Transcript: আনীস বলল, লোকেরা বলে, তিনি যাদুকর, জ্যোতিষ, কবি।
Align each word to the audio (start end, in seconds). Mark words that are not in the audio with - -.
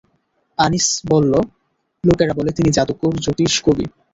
আনীস 0.57 0.87
বলল, 1.09 1.33
লোকেরা 2.03 2.33
বলে, 2.33 2.51
তিনি 2.51 2.69
যাদুকর, 2.71 3.13
জ্যোতিষ, 3.23 3.53
কবি। 3.65 3.85